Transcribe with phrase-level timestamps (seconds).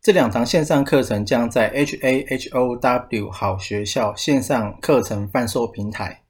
[0.00, 6.22] 这两堂线上课程将在 HAHOW 好学校线上课程贩售平台。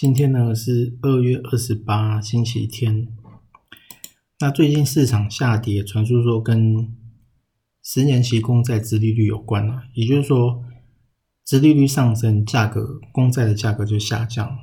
[0.00, 3.08] 今天呢是二月二十八，星期天。
[4.38, 6.94] 那最近市场下跌，传出说跟
[7.82, 10.62] 十年期公债殖利率有关啊，也就是说，
[11.44, 14.58] 殖利率上升，价格公债的价格就下降。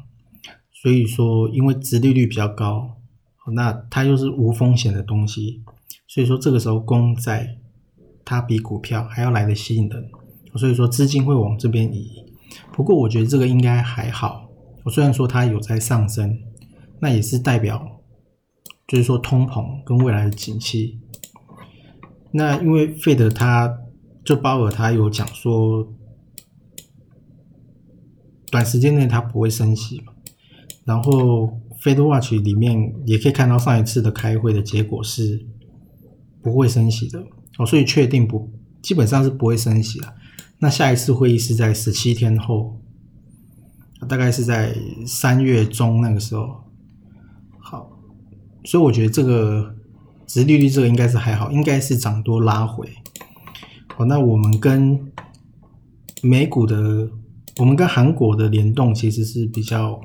[0.71, 2.95] 所以说，因为殖利率比较高，
[3.53, 5.65] 那它又是无风险的东西，
[6.07, 7.57] 所以说这个时候公债
[8.23, 10.09] 它比股票还要来的吸引人，
[10.55, 12.23] 所以说资金会往这边移。
[12.71, 14.44] 不过我觉得这个应该还好。
[14.85, 16.39] 我虽然说它有在上升，
[16.99, 18.01] 那也是代表，
[18.87, 20.99] 就是说通膨跟未来的景气。
[22.31, 23.79] 那因为费德他
[24.23, 25.91] 就鲍尔他有讲说，
[28.51, 30.13] 短时间内他不会升息嘛。
[30.83, 35.47] 然后费德 watch 里面也可以看到上一次的开会的结果是
[36.43, 37.25] 不会升息的
[37.57, 38.51] 哦，所以确定不
[38.83, 40.13] 基本上是不会升息了。
[40.59, 42.79] 那下一次会议是在十七天后。
[44.07, 44.75] 大概是在
[45.05, 46.63] 三月中那个时候，
[47.57, 47.89] 好，
[48.63, 49.75] 所以我觉得这个
[50.27, 52.89] 值利率这个应该是还好，应该是涨多拉回。
[53.95, 55.11] 好，那我们跟
[56.21, 57.09] 美股的，
[57.57, 60.01] 我们跟韩国的联动其实是比较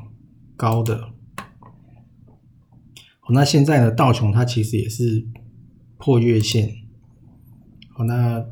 [0.56, 1.09] 高的。
[3.21, 5.27] 好，那现在呢，道琼它其实也是
[5.99, 6.72] 破月线。
[7.93, 8.44] 好，那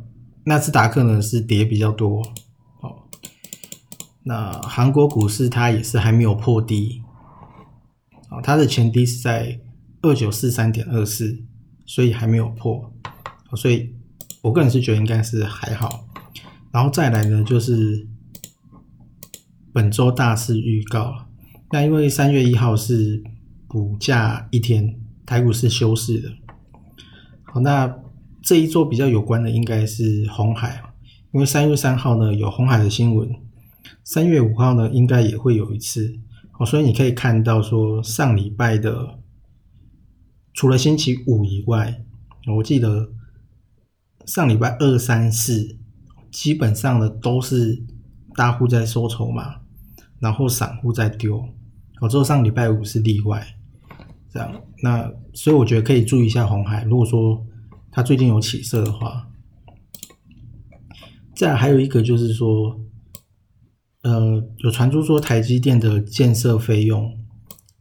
[0.45, 2.23] 纳斯达克呢是跌比较多。
[4.29, 7.01] 那韩国股市它也是还没有破低，
[8.29, 9.59] 啊，它的前低是在
[10.03, 11.43] 二九四三点二四，
[11.87, 12.93] 所以还没有破，
[13.57, 13.91] 所以
[14.43, 16.05] 我个人是觉得应该是还好。
[16.71, 18.07] 然后再来呢，就是
[19.73, 21.25] 本周大事预告
[21.71, 23.25] 那因为三月一号是
[23.67, 26.29] 补假一天，台股是休市的。
[27.45, 27.91] 好，那
[28.43, 30.83] 这一周比较有关的应该是红海，
[31.33, 33.35] 因为三月三号呢有红海的新闻。
[34.05, 36.19] 三月五号呢，应该也会有一次
[36.59, 39.19] 哦，所以你可以看到说，上礼拜的
[40.55, 42.03] 除了星期五以外，
[42.57, 43.11] 我记得
[44.25, 45.77] 上礼拜二、三、四
[46.33, 47.85] 基本上呢都是
[48.35, 49.61] 大户在收筹码，
[50.19, 51.49] 然后散户在丢，
[52.01, 53.47] 哦，只有上礼拜五是例外。
[54.31, 57.47] 这样，那所以我觉得可以注意一下红海，如果说
[57.91, 59.29] 它最近有起色的话，
[61.35, 62.81] 再还有一个就是说。
[64.03, 67.19] 呃，有传出说台积电的建设费用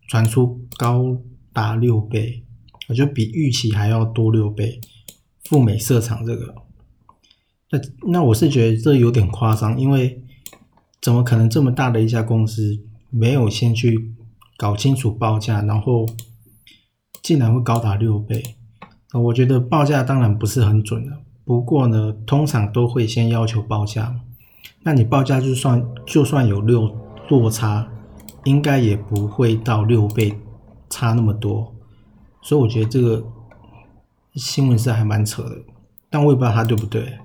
[0.07, 1.17] 传出高
[1.53, 2.43] 达六倍，
[2.89, 4.79] 我觉得比预期还要多六倍。
[5.45, 6.55] 赴美设厂这个，
[7.71, 7.79] 那
[8.11, 10.21] 那我是觉得这有点夸张，因为
[10.99, 12.77] 怎么可能这么大的一家公司
[13.09, 14.13] 没有先去
[14.57, 16.05] 搞清楚报价，然后
[17.21, 18.43] 竟然会高达六倍？
[19.13, 24.19] 我觉得报价当然不是很准的，不过呢，通常都会先要求报价。
[24.83, 26.95] 那你报价就算就算有六
[27.29, 27.91] 落差，
[28.45, 30.39] 应该也不会到六倍
[30.89, 31.75] 差那么多，
[32.41, 33.25] 所以我觉得这个
[34.35, 35.57] 新闻是还蛮扯的，
[36.09, 37.17] 但我也不知道它对不对。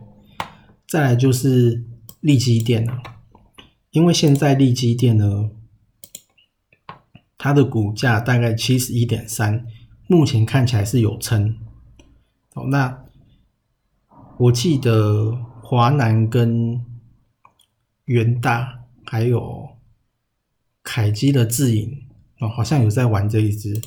[0.89, 1.85] 再来就是
[2.21, 3.03] 利基电了，
[3.93, 5.51] 因为现在利基电呢，
[7.39, 9.65] 它的股价大概七十一点三，
[10.07, 11.57] 目前看起来是有撑。
[12.55, 13.05] 哦，那
[14.37, 16.85] 我记得华南跟
[18.07, 19.69] 元大还有
[20.83, 21.99] 凯基的自营
[22.41, 23.81] 哦，好像有在玩这一支，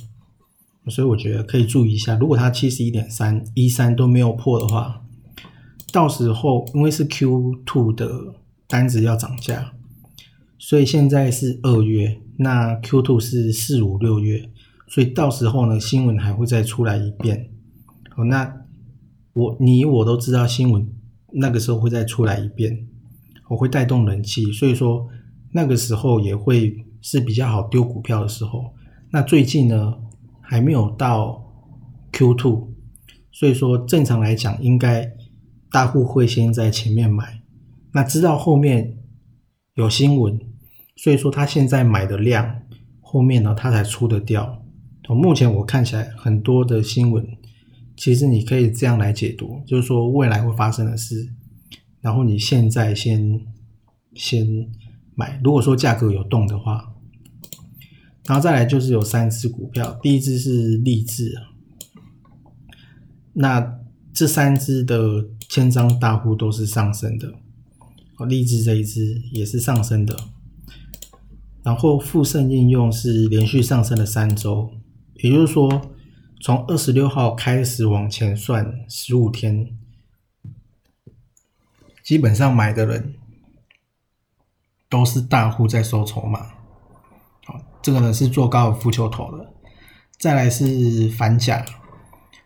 [0.87, 2.15] 所以我觉得可以注意一下。
[2.17, 5.05] 如果它七十一点三一三都没有破的话，
[5.91, 8.35] 到时候因为是 Q two 的
[8.67, 9.73] 单子要涨价，
[10.57, 14.49] 所以现在是二月，那 Q two 是四五六月，
[14.87, 17.49] 所以到时候呢新闻还会再出来一遍。
[18.15, 18.61] 哦，那
[19.33, 20.87] 我你我都知道新闻
[21.33, 22.87] 那个时候会再出来一遍。
[23.49, 25.07] 我会带动人气，所以说
[25.51, 28.73] 那个时候也会是比较好丢股票的时候。
[29.11, 29.93] 那最近呢
[30.41, 31.41] 还没有到
[32.11, 32.73] Q two，
[33.31, 35.11] 所以说正常来讲，应该
[35.71, 37.41] 大户会先在前面买，
[37.93, 38.97] 那知道后面
[39.75, 40.39] 有新闻，
[40.95, 42.61] 所以说他现在买的量，
[43.01, 44.61] 后面呢他才出得掉。
[45.07, 47.23] 目前我看起来很多的新闻，
[47.95, 51.31] 其实你可以这样来解读，就是说未来会发生的事，
[52.05, 53.41] 然后你现在先
[54.13, 54.45] 先
[55.15, 56.91] 买，如果说价格有动的话。
[58.27, 61.35] 然后再来就是有三只股票，第一只是励志，
[63.33, 63.79] 那
[64.11, 67.33] 这三只的千张大户都是上升的，
[68.17, 70.17] 哦，励志这一只也是上升的，
[71.61, 74.71] 然后富盛应用是连续上升了三周，
[75.21, 75.91] 也就是说
[76.41, 79.77] 从二十六号开始往前算十五天，
[82.05, 83.15] 基本上买的人
[84.87, 86.51] 都是大户在收筹码。
[87.43, 89.51] 好这个呢是做高尔夫球头的，
[90.19, 91.65] 再来是反甲，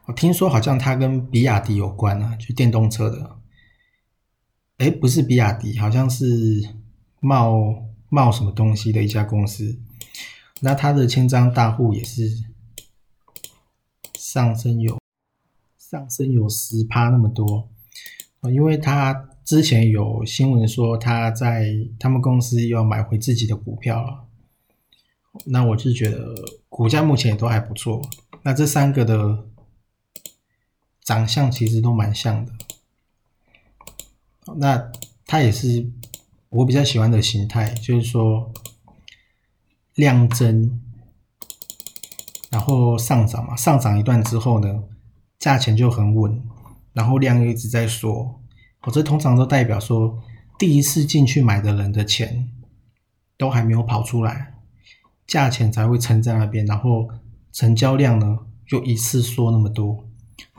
[0.05, 3.37] 我听说好像它跟比亚迪有关啊，就电动车的。
[4.77, 6.25] 哎，不是比亚迪，好像是
[7.19, 9.77] 冒冒什么东西的一家公司。
[10.61, 12.45] 那它的千张大户也是
[14.17, 14.97] 上升有
[15.77, 17.69] 上升有十趴那么多
[18.39, 24.27] 啊，因为它之前有新闻说他在他们公司要买回自己的股票了。
[25.45, 26.35] 那我是觉得
[26.69, 27.99] 股价目前也都还不错。
[28.43, 29.47] 那这三个的
[31.01, 32.53] 长相其实都蛮像的。
[34.57, 34.91] 那
[35.25, 35.89] 它也是
[36.49, 38.53] 我比较喜欢的形态，就是说
[39.95, 40.79] 量增，
[42.51, 44.83] 然后上涨嘛，上涨一段之后呢，
[45.39, 46.39] 价钱就很稳，
[46.93, 48.35] 然后量又一直在缩。
[48.83, 50.21] 我这通常都代表说，
[50.57, 52.49] 第一次进去买的人的钱
[53.37, 54.55] 都还没有跑出来。
[55.27, 57.07] 价钱才会撑在那边，然后
[57.51, 60.07] 成交量呢就一次缩那么多。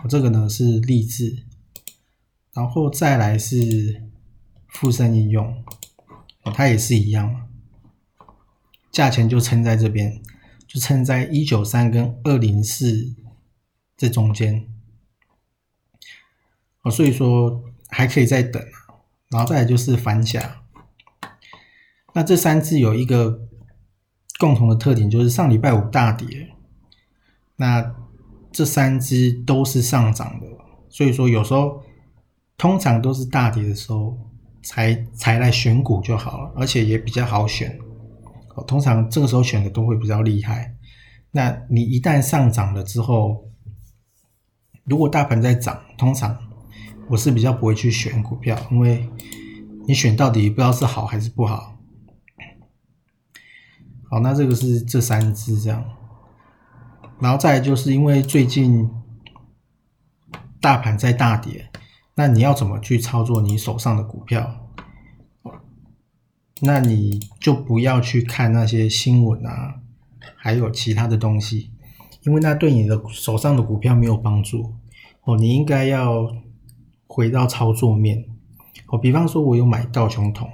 [0.02, 1.44] 我这个呢是励志，
[2.52, 4.00] 然后再来是
[4.68, 5.64] 富盛应用，
[6.54, 7.48] 它也是一样，
[8.92, 10.22] 价钱就撑在这边，
[10.68, 13.16] 就撑在一九三跟二零四
[13.96, 14.68] 这中间。
[16.82, 18.62] 哦，所以说还可以再等，
[19.30, 20.62] 然后再来就是反甲，
[22.14, 23.46] 那这三只有一个。
[24.38, 26.48] 共同的特点就是上礼拜五大跌，
[27.56, 27.94] 那
[28.50, 30.46] 这三只都是上涨的，
[30.88, 31.82] 所以说有时候
[32.56, 34.16] 通常都是大跌的时候
[34.62, 37.78] 才才来选股就好了，而且也比较好选。
[38.66, 40.74] 通常这个时候选的都会比较厉害。
[41.32, 43.46] 那你一旦上涨了之后，
[44.84, 46.34] 如果大盘在涨，通常
[47.10, 49.10] 我是比较不会去选股票，因为
[49.88, 51.76] 你选到底不知道是好还是不好。
[54.08, 55.84] 好，那这个是这三只这样，
[57.18, 58.88] 然后再就是因为最近
[60.60, 61.68] 大盘在大跌，
[62.14, 64.68] 那你要怎么去操作你手上的股票？
[66.62, 69.80] 那你就不要去看那些新闻啊，
[70.36, 71.72] 还有其他的东西，
[72.22, 74.74] 因为那对你的手上的股票没有帮助。
[75.22, 76.30] 哦，你应该要
[77.10, 78.24] 回到操作面。
[78.86, 80.48] 哦，比方说我有买道琼桶，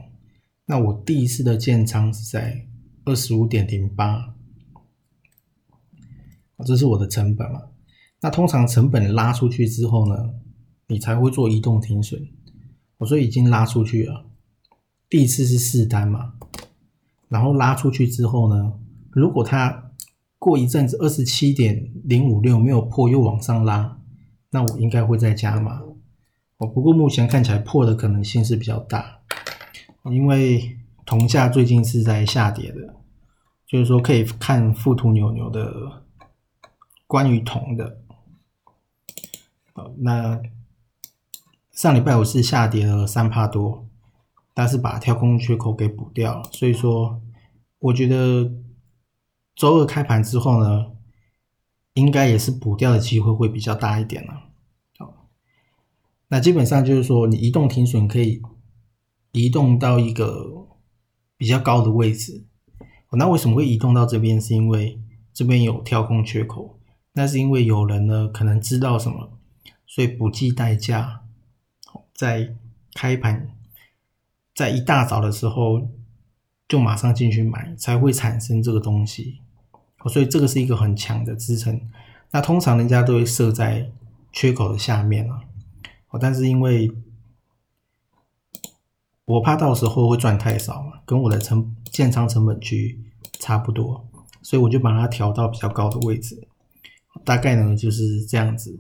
[0.64, 2.67] 那我第一次的建仓是在。
[3.08, 4.35] 二十五点零八，
[6.64, 7.62] 这是我的成本嘛？
[8.20, 10.34] 那通常成本拉出去之后呢，
[10.89, 12.27] 你才会做移动停损。
[12.96, 14.27] 我说已经拉出去了，
[15.08, 16.32] 第一次是四单嘛，
[17.29, 18.72] 然后拉出去之后呢，
[19.13, 19.93] 如果它
[20.41, 24.01] 过一阵子二十七点零五六没有破又往上拉，
[24.51, 25.81] 那我应该会再加码。
[26.58, 29.20] 哦，不过目前看起来破的可能性是比较大，
[30.05, 30.79] 因为。
[31.08, 32.96] 铜价最近是在下跌的，
[33.65, 36.03] 就是说可以看富途牛牛的
[37.06, 38.01] 关于铜的。
[39.72, 40.43] 好那
[41.70, 43.86] 上礼拜我是下跌了三帕多，
[44.53, 47.22] 但是把跳空缺口给补掉了，所以说
[47.79, 48.51] 我觉得
[49.55, 50.86] 周二开盘之后呢，
[51.94, 54.43] 应该也是补掉的机会会比较大一点了。
[56.29, 58.43] 那基本上就是说你移动停损可以
[59.33, 60.65] 移动到一个。
[61.39, 62.47] 比较高的位置，
[63.13, 64.41] 那为什么会移动到这边？
[64.41, 64.99] 是因为
[65.35, 66.81] 这边有跳空缺口，
[67.13, 69.39] 那是因为有人呢可能知道什么，
[69.87, 71.25] 所以不计代价，
[72.15, 72.55] 在
[72.95, 73.51] 开盘，
[74.55, 75.87] 在一大早的时候
[76.67, 79.43] 就马上进去买，才会产生这个东西。
[80.09, 81.79] 所以这个是一个很强的支撑。
[82.31, 83.93] 那通常人家都会设在
[84.33, 85.43] 缺口的下面啊，
[86.20, 86.91] 但是因为。
[89.27, 92.96] 我怕到时候会赚太少嘛，跟我的成建仓成本区
[93.41, 94.08] 差不多，
[94.41, 96.46] 所以我就把它调到比较高的位置，
[97.25, 98.79] 大概呢就是这样子。